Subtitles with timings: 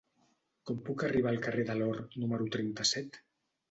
[0.69, 3.27] Com puc arribar al carrer de l'Or número trenta-set?